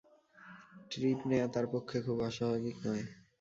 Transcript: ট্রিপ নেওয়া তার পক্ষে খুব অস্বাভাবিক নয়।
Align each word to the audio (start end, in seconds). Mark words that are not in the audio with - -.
ট্রিপ 0.91 1.19
নেওয়া 1.29 1.47
তার 1.53 1.65
পক্ষে 1.73 1.97
খুব 2.05 2.17
অস্বাভাবিক 2.27 2.75
নয়। 2.85 3.03